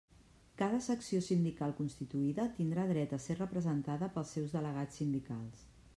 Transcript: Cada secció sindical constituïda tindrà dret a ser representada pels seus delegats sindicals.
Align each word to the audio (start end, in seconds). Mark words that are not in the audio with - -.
Cada 0.59 0.79
secció 0.85 1.19
sindical 1.25 1.75
constituïda 1.81 2.47
tindrà 2.57 2.85
dret 2.93 3.15
a 3.19 3.23
ser 3.27 3.39
representada 3.41 4.11
pels 4.17 4.37
seus 4.39 4.57
delegats 4.59 5.03
sindicals. 5.03 5.67